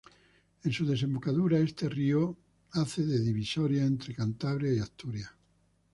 En 0.63 0.71
su 0.73 0.83
desembocadura 0.87 1.59
este 1.59 1.87
río 1.87 2.35
hace 2.71 3.05
de 3.05 3.19
divisoria 3.19 3.85
entre 3.85 4.15
Cantabria 4.15 4.73
y 4.73 4.79
Asturias. 4.79 5.29